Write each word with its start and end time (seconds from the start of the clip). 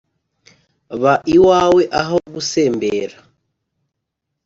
Ba 1.01 1.13
iwawe 1.35 1.81
aho 2.01 2.15
gusembera 2.33 3.15